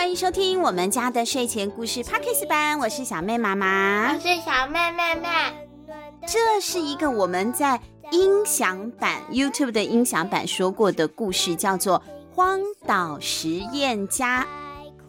[0.00, 5.28] 欢迎收听我们家的睡前故事 Podcast 版，我是小妹妈妈，我是小妹妹妹。
[6.26, 7.78] 这是一个我们在
[8.10, 12.00] 音响版 YouTube 的音响版说过的故事，叫做
[12.34, 14.42] 《荒岛实验家》。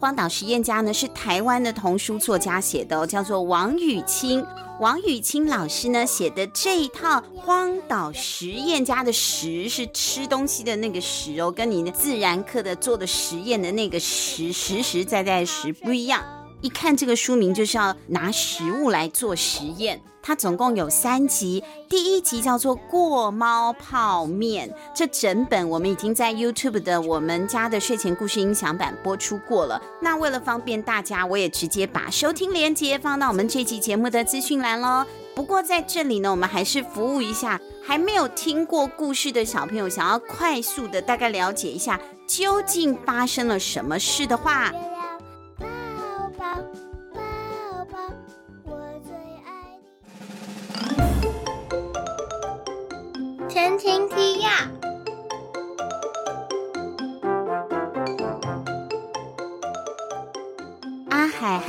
[0.02, 4.44] 荒岛实验家呢是台湾的童书作家写的哦，叫做王雨清。
[4.80, 16.20] 王雨清老师呢写的这一套《荒岛实验家》的实是吃东西的那个实哦，跟你的自然课的做的实验的那个实实实在在的实不一样。
[16.62, 20.00] 一看这个书名就是要拿食物来做实验。
[20.24, 24.68] 它总共有三集，第一集叫做《过猫泡面》。
[24.94, 29.82] 这整本我们已经在 YouTube 的我们家的睡前故事音响版播出过了。
[30.00, 35.04] 那为了方便大家，我也直接把收听连接放到我们这期节目的资讯栏喽。
[35.34, 44.72] 不过在这里呢，我们还是服务一下还没有听过故事的小朋友，想要快速的大概了解一下究竟发生了什么事的话。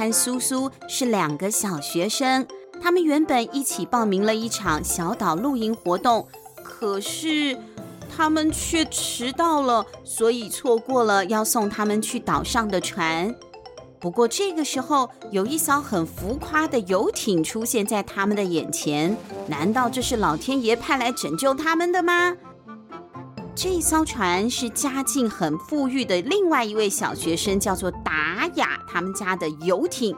[0.03, 2.45] 和苏苏是两个小学生，
[2.81, 6.27] 他们原本一起报名了一场小岛露营活动，
[6.61, 7.57] 可是
[8.13, 13.33] 他们却迟到了，所以错过了要送他们去岛上的船。
[13.97, 19.15] 不过这个时候，有一艘很浮夸的游艇出现在他们的眼前。
[19.47, 22.35] 难道这是老天爷派来拯救他们的吗？
[23.55, 30.15] 这艘船是家境很富裕的另外一位小学生，叫做达雅，他们家的游艇。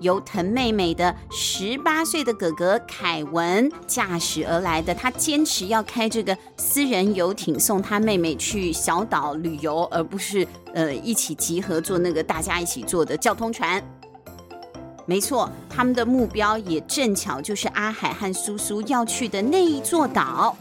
[0.00, 13.80] 由疼妹妹的十八岁的哥哥凯文驾驶而来的，他坚持要开这个私人游艇送他妹妹去小岛旅游，而不是呃一起集合坐那个大家一起坐的交通船。
[15.06, 20.56] 没错，他们的目标也正巧就是阿海和苏苏要去的那一座岛。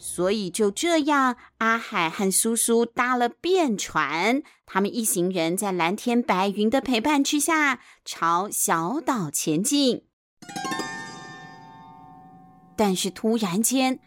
[0.00, 10.04] 所以就这样，阿海和叔叔搭了便船，他们一行人在蓝天白云的陪伴之下，朝小岛前进。
[12.76, 13.98] 但是突然间，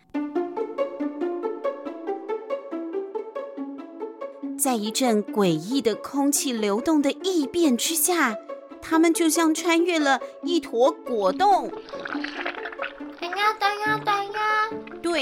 [4.57, 8.37] 在一阵诡异的空气流动的异变之下，
[8.81, 11.69] 他们就像穿越了一坨果冻。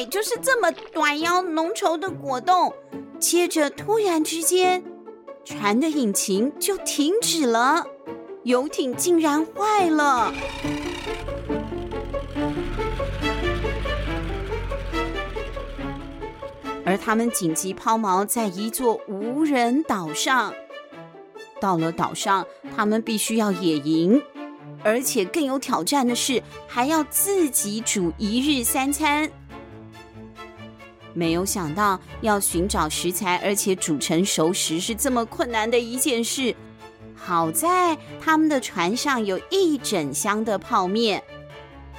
[0.06, 2.74] 就是这么短腰浓稠的果冻。
[3.20, 4.84] 接着，突然之间，
[5.44, 7.86] 船的引擎就停止了，
[8.44, 10.34] 游艇竟然坏了。
[16.86, 20.54] 而他们紧急抛锚在一座无人岛上。
[21.60, 24.22] 到了岛上，他们必须要野营。
[24.82, 29.30] 而且更有挑战的是，还要自己煮一日三餐。
[31.20, 36.56] 没有想到要寻找食材，而且煮成熟食是这么困难的一件事。
[37.14, 41.22] 好在他们的船上有一整箱的泡面。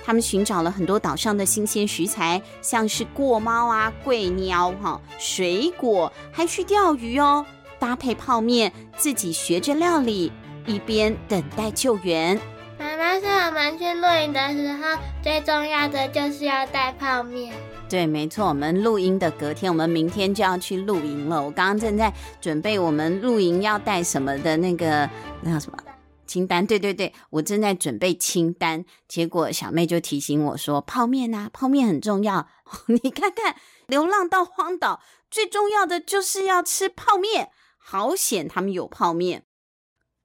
[0.03, 7.45] 他们寻找了很多岛上的新鲜食材，像是过猫啊、贵鸟哈、水果，还去钓鱼哦。
[7.79, 10.33] 搭配泡面，自己学着料理，
[10.65, 12.41] 一边等待救援。
[12.79, 17.53] 妈妈说我们去露营的时候，最重要的就是要带泡面。
[17.91, 21.43] 对，没错，我们录音的隔天，我们明天就要去露营了。
[21.43, 25.11] 我刚刚正在准备我们露营要带什么的那个
[25.43, 25.77] 那叫什么
[26.25, 26.65] 清单。
[26.65, 32.47] 对对对，我正在准备清单，结果小妹就提醒我说：“泡面啊，泡面很重要。
[32.87, 33.57] 你看看，
[33.89, 37.51] 流浪到荒岛，最重要的就是要吃泡面。
[37.77, 39.47] 好险，他们有泡面。”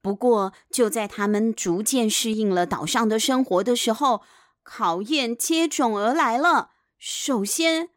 [0.03, 4.21] 不过，就在他们逐渐适应了岛上的生活的时候，
[4.61, 6.69] 考验接踵而来了。
[6.97, 7.89] 首先，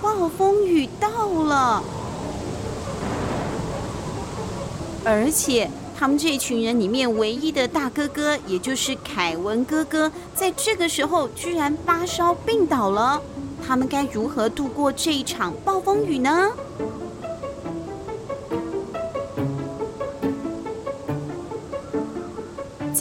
[0.00, 1.82] 暴风雨到了，
[5.04, 5.68] 而且
[5.98, 13.20] 他们这群人里面唯一的大哥哥，也就是凯文哥哥，在这个时候居然发烧病倒了。
[13.66, 16.50] 他们该如何度过这一场暴风雨呢？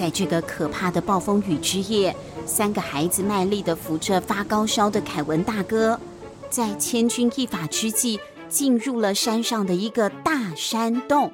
[0.01, 5.99] 在这个可怕的暴风雨之夜，三个孩子卖力的扶着发高烧的凯文大哥，
[6.49, 8.19] 在千钧一发之际，
[8.49, 11.31] 进入了山上的一个大山洞。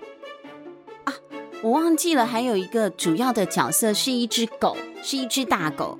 [1.06, 1.16] 啊，
[1.64, 5.98] 我忘记了，还有一个主要的角色是一只狗，是一只大狗。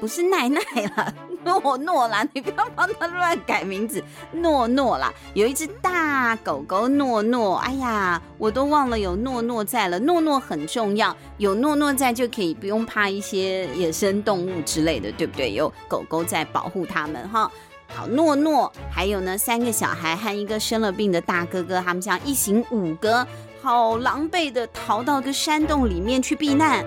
[0.00, 0.62] 不是奈奈
[0.96, 1.14] 了，
[1.44, 4.02] 诺诺啦， 你不要帮他乱改名字，
[4.32, 5.12] 诺诺啦。
[5.34, 9.98] 有一只大狗狗诺诺，哎呀，我都忘了有诺诺在了。
[9.98, 15.52] 诺诺很重要，有诺诺在就可以不用怕一些野生动物之类的，对不对？
[15.52, 17.50] 有狗狗在保护他们哈。
[17.94, 23.26] 好，诺诺，还有呢，三个小孩和一个生了病的大哥哥，他们这样一行五个，
[23.62, 26.84] 好狼狈的逃到个山洞里面去避难。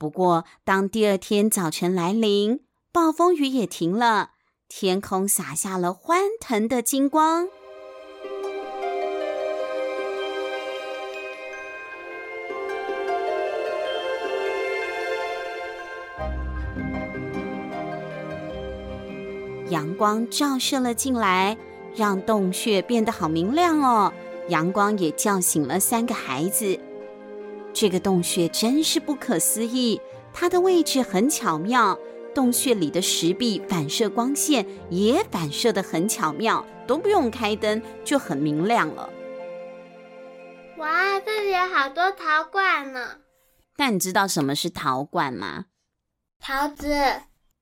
[0.00, 2.60] 不过，当第二天早晨来临，
[2.90, 4.30] 暴风雨也停了，
[4.66, 7.48] 天空洒下了欢腾的金光。
[19.68, 21.58] 阳光照射了进来，
[21.94, 24.10] 让洞穴变得好明亮哦。
[24.48, 26.80] 阳光也叫醒了三个孩子。
[27.72, 30.00] 这个洞穴真是不可思议，
[30.32, 31.98] 它的位置很巧妙，
[32.34, 39.08] 洞穴里的石壁反射光线也反射得很巧妙，都不用开灯就很明亮了。
[40.78, 43.18] 哇，这里有好多陶罐呢！
[43.76, 45.66] 但你知道什么是陶罐吗？
[46.38, 46.88] 桃子。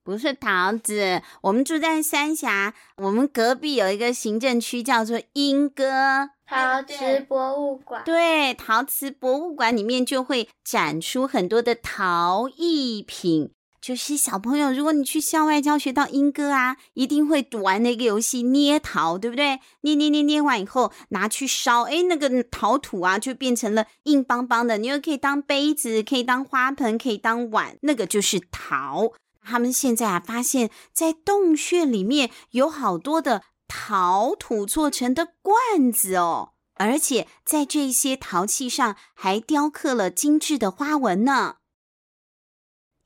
[0.04, 8.02] 不是桃子，我们住在三峡，我们隔壁有一个行政区叫做莺歌陶瓷博物馆。
[8.06, 13.50] 对，陶瓷博物馆里面就会展出很多的陶艺品。
[13.80, 19.60] 就是小朋友，如果你去校外教学到英歌啊，一定会玩那个游戏捏陶，对不对？
[19.82, 29.12] 捏捏捏捏完以后拿去烧，哎，那个陶土啊就变成了硬邦邦的，你又可以当杯子，可以当花盆，可以当碗，那个就是陶。
[29.42, 41.56] 他们现在啊，发现，在洞穴里面有好多的陶土做成的罐子哦，而且在这些陶器上还雕刻了精致的花纹呢。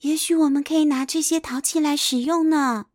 [0.00, 2.86] 也许我们可以拿这些陶器来使用呢。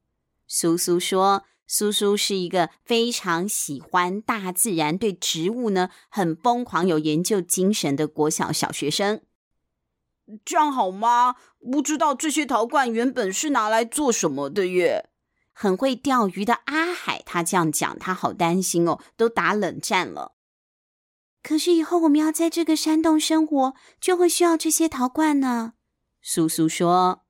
[0.48, 9.22] 苏苏说：“苏苏是一个非常喜欢大自然、对植物呢很疯狂、有研究精神的国小小学生。”
[10.44, 11.36] 这样好吗？
[11.72, 15.10] 不知道这些陶罐原本是拿来做什么的耶。
[15.60, 20.36] 很会钓鱼的阿海，他这样讲，他好担心哦，都打冷战了。
[21.42, 25.74] 可是以后我们要在这个山洞生活，就会需要这些陶罐呢。
[26.22, 27.24] 苏苏说：“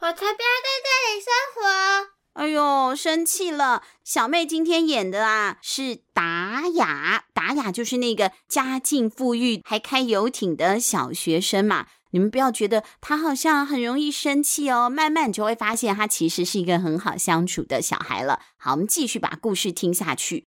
[0.00, 3.82] 我才不要在这里生活！”哎呦，生气了！
[4.02, 11.88] 小妹今天演的啊是达雅，达雅就是那个家境富裕还开游艇的小学生嘛。
[12.16, 18.40] 你们不要觉得他好像很容易生气哦，慢慢就会发现他其实是一个很好相处的小孩了。
[18.56, 20.46] 好，我们继续把故事听下去。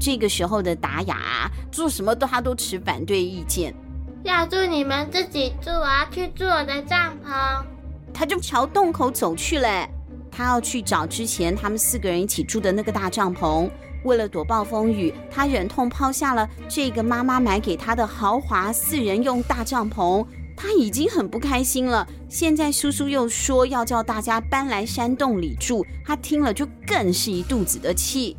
[0.00, 3.74] 这个时候的达雅做什么都他都持反对意见，
[4.22, 7.66] 要住你们自己住，我要去住我的帐篷。
[8.14, 9.86] 他就朝洞口走去了，
[10.32, 13.68] 他要去找之前他们四个人一起住的那个大帐篷。
[14.08, 20.26] 为了躲暴风雨，他忍痛抛下了这个妈妈买给他的豪华四人用大帐篷。
[20.56, 28.36] 他已经很不开心了，现在叔叔又说要叫大家搬来山洞里住，他听了就更是一肚子的气。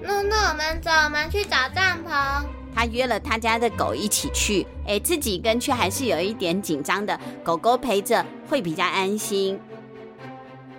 [0.00, 2.46] 那那，我们走，我们去找帐篷。
[2.74, 9.60] 他约了他家的狗一起去，哎，自己一个人去还是有一点紧张的，狗狗陪着会比较安心。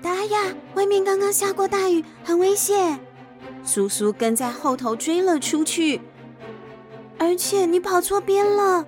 [0.01, 2.99] 达雅，外面刚刚下过大雨，很危险。
[3.65, 5.99] 苏苏跟在后头追了出去，
[7.17, 8.85] 而且你跑错边了。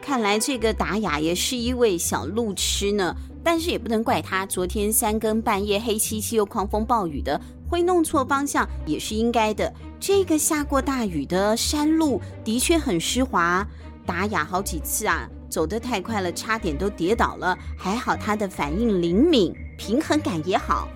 [0.00, 4.46] 看来这个达雅也是一位小路痴呢，但是也不能怪他。
[4.46, 9.72] 昨天三更半夜黑漆漆又狂风暴雨的，会弄错方向也是应该的。
[10.00, 13.64] 这个下过大雨的山路的确很湿滑，
[14.06, 17.56] 达雅好几次啊走得太快了，差点都跌倒了。
[17.76, 20.88] 还好他的反应灵敏，平衡感也好。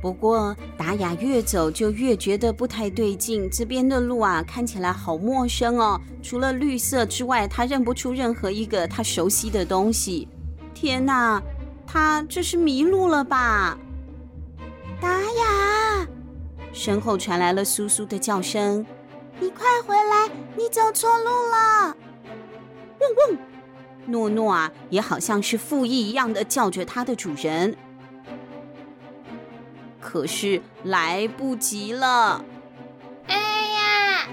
[0.00, 6.00] 不过达雅越走就越觉得不太对劲，这边的路啊看起来好陌生哦。
[6.22, 10.28] 除了绿色之外，他认不出任何一个他熟悉的东西。
[10.72, 11.42] 天哪，
[11.86, 13.76] 他这是迷路了吧？
[15.00, 16.06] 达雅，
[16.72, 18.86] 身后传来了苏苏的叫声
[19.40, 21.96] ：“你快回来，你走错路了！”
[23.00, 23.38] 嗡嗡，
[24.06, 27.76] 诺诺啊，也好像是附议一样的叫着他的主人。
[30.10, 32.42] 可是来不及了！
[33.26, 34.26] 哎呀，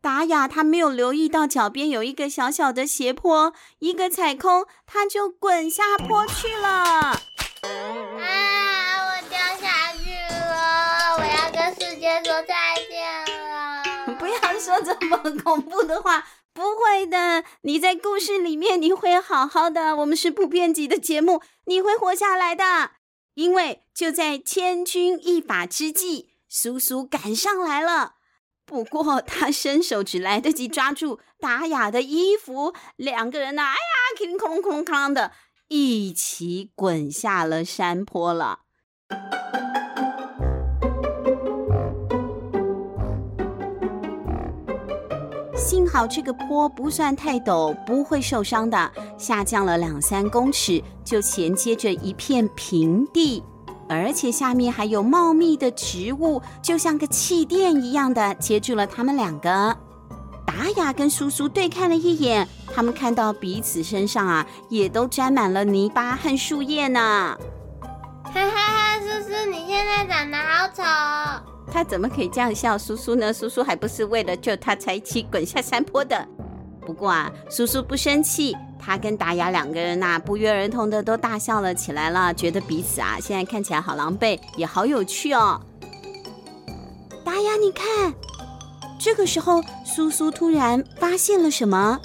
[0.00, 6.68] 达雅他没有留意到脚边有一个小小的斜坡，一个踩空，他就滚下坡去了。
[6.70, 7.20] 啊！
[9.04, 12.54] 我掉下去了，我要跟世界说再
[12.88, 12.96] 见
[13.50, 14.16] 了。
[14.18, 16.24] 不要说这么恐怖的话。
[16.54, 19.96] 不会的，你在故事里面你会好好的。
[19.96, 22.90] 我们是不编辑的节目，你会活下来的。
[23.34, 28.16] 因为就在千钧一发之际，苏苏赶上来了。
[28.64, 33.76] 不过他伸手只来得及抓住达雅的衣服，两个人呢，哎呀，
[34.18, 35.32] 哐哐啷哐啷哐啷的，
[35.68, 38.60] 一起滚下了山坡了。
[45.62, 48.90] 幸好这个坡不算太陡，不会受伤的。
[49.16, 53.40] 下降了两三公尺，就衔接着一片平地，
[53.88, 59.76] 而且下面还有茂密的植物，就像个气垫一样的接住了他们两个。
[60.44, 67.38] 达雅跟苏苏对看了一眼，他们看到彼此身上啊，也都沾满了泥巴和树叶呢。
[68.24, 71.51] 哈哈哈，苏苏，你现在长得好丑。
[71.70, 73.32] 他怎么可以这样笑苏苏呢？
[73.32, 76.26] 苏苏还不是为了救他才一起滚下山坡的。
[76.84, 85.60] 不过啊，苏苏不生气，他跟达雅两个人呐、不约而同的都大笑了起来了，觉得彼此啊现在看起来好狼狈，也好有趣哦。
[87.24, 88.12] 达雅，你看，
[88.98, 92.00] 这个时候苏苏突然发现了什么？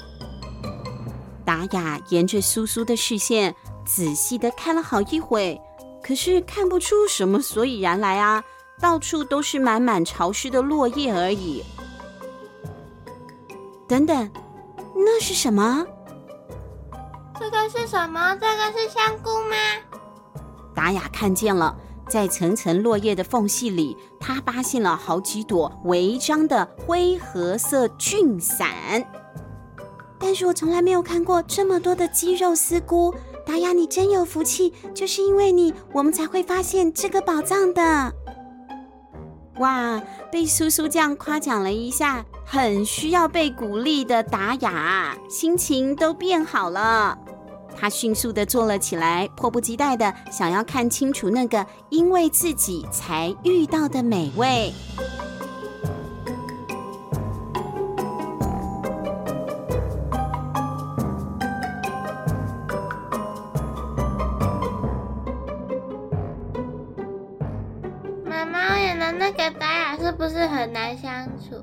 [1.44, 5.60] 达雅沿着苏苏的视线仔细的看了好一会，
[6.02, 8.44] 可是看不出什么所以然来啊。
[8.80, 11.64] 到处都是满满潮湿的落叶而已。
[13.86, 14.30] 等等，
[14.94, 15.86] 那是什么？
[17.40, 18.36] 这个是什么？
[18.36, 19.56] 这个是香菇吗？
[20.74, 21.74] 达雅看见了，
[22.08, 28.68] 在层层落叶的缝隙里，她发现了好几朵违章的灰褐色菌伞。
[30.20, 33.14] 但是我从来没有看过这么多的鸡肉丝菇。
[33.46, 38.12] 达雅，你真有福气，就是因为你，我们才会发现这个宝藏的。
[39.58, 40.00] 哇，
[40.30, 47.18] 被叔叔这样夸奖了一下，很需要被鼓励的达雅，心情都变好了。
[47.80, 54.72] 他迅速的坐了起来，迫不及待的想要看清楚那个因为自己才遇到的美味。
[69.10, 71.56] 那个达雅是不是很难相处？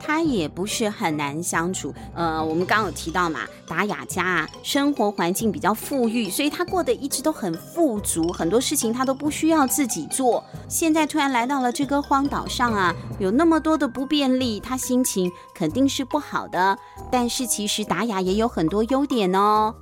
[0.00, 1.92] 他也不是很难相处。
[2.14, 10.42] 呃，我们刚刚有提到嘛，达雅家啊，生活环境比较富裕，所以他过得一直都很富足，很多事情他都不需要自己做。
[10.66, 16.78] 现在突然来到了这个荒岛上啊，有那么多的不便利，他心情肯定是不好的。
[17.10, 19.74] 但是其实达雅也有很多优点哦。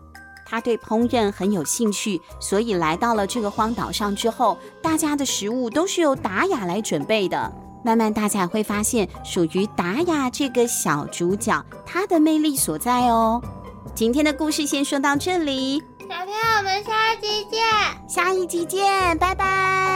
[0.49, 7.53] 他对烹饪很有兴趣，所以来到了这个荒岛上之后，大家的食物都是由达雅来准备的。
[7.85, 13.43] 慢慢大家会发现，属于达雅这个小主角，他的魅力所在哦。
[13.95, 17.63] 今天的故事先说到这里，小朋友，们下期见，
[18.09, 19.96] 下一集见，拜拜。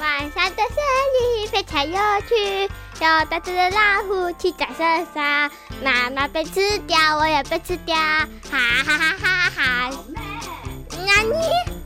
[0.00, 0.76] 晚上的森
[1.20, 1.92] 林非常有
[2.26, 5.50] 趣，有大只的老虎去在身上，
[5.84, 9.90] 妈妈被吃掉，我也被吃掉，哈哈哈哈哈哈！
[10.90, 11.79] 那你？